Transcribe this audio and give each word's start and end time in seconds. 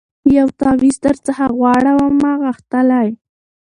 یو 0.37 0.47
تعویذ 0.59 0.95
درڅخه 1.05 1.45
غواړمه 1.57 2.31
غښتلی 2.43 3.07